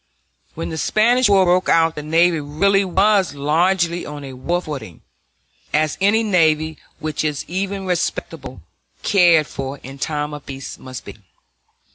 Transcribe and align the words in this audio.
When 0.55 0.69
the 0.69 0.79
Spanish 0.79 1.29
War 1.29 1.45
broke 1.45 1.69
out 1.69 1.93
the 1.93 2.01
navy 2.01 2.39
really 2.39 2.83
was 2.83 3.35
largely 3.35 4.03
on 4.03 4.23
a 4.23 4.33
war 4.33 4.59
footing, 4.59 5.01
as 5.75 5.95
any 6.01 6.23
navy 6.23 6.79
which 6.97 7.23
is 7.23 7.45
even 7.47 7.85
respectably 7.85 8.61
cared 9.03 9.45
for 9.45 9.77
in 9.83 9.99
time 9.99 10.33
of 10.33 10.43
peace 10.47 10.79
must 10.79 11.05
be. 11.05 11.17